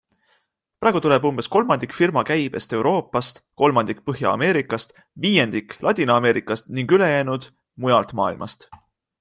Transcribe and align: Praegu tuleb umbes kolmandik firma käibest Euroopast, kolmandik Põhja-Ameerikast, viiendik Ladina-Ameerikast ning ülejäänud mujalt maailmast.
Praegu 0.83 0.99
tuleb 1.05 1.25
umbes 1.29 1.49
kolmandik 1.55 1.93
firma 1.97 2.23
käibest 2.29 2.73
Euroopast, 2.77 3.41
kolmandik 3.63 4.01
Põhja-Ameerikast, 4.11 4.97
viiendik 5.27 5.77
Ladina-Ameerikast 5.89 6.75
ning 6.79 6.99
ülejäänud 6.99 7.51
mujalt 7.85 8.17
maailmast. 8.23 8.71